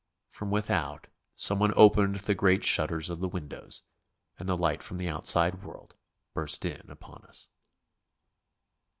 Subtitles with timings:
[0.29, 1.05] From without
[1.35, 3.83] someone opened the great shutters of the windows,
[4.39, 5.95] and the light from the outside world
[6.33, 7.47] burst in upon us.